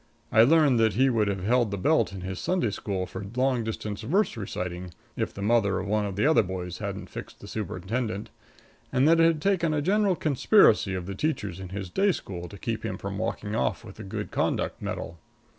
I 0.31 0.41
learned 0.41 0.79
that 0.79 0.93
he 0.93 1.11
would 1.11 1.27
have 1.27 1.43
held 1.43 1.69
the 1.69 1.77
belt 1.77 2.11
in 2.11 2.21
his 2.21 2.39
Sunday 2.39 2.71
school 2.71 3.05
for 3.05 3.23
long 3.35 3.63
distance 3.63 4.01
verse 4.01 4.35
reciting 4.35 4.95
if 5.15 5.31
the 5.31 5.43
mother 5.43 5.77
of 5.77 5.85
one 5.85 6.07
of 6.07 6.15
the 6.15 6.25
other 6.25 6.41
boys 6.41 6.79
hadn't 6.79 7.11
fixed 7.11 7.39
the 7.39 7.47
superintendent, 7.47 8.31
and 8.91 9.07
that 9.07 9.19
it 9.19 9.25
had 9.27 9.41
taken 9.43 9.75
a 9.75 9.79
general 9.83 10.15
conspiracy 10.15 10.95
of 10.95 11.05
the 11.05 11.13
teachers 11.13 11.59
in 11.59 11.69
his 11.69 11.91
day 11.91 12.11
school 12.11 12.47
to 12.47 12.57
keep 12.57 12.83
him 12.83 12.97
from 12.97 13.19
walking 13.19 13.53
off 13.55 13.85
with 13.85 13.97
the 13.97 14.03
good 14.03 14.31
conduct 14.31 14.81
medal. 14.81 15.19